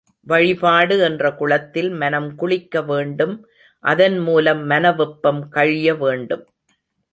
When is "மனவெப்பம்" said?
4.69-5.41